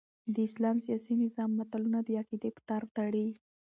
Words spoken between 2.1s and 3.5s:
عقیدې په تار تړي.